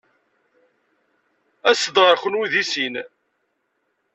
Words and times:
Aset-d 1.69 1.97
ɣer 2.01 2.15
kenwi 2.21 2.45
deg 2.53 2.65
sin. 2.71 2.95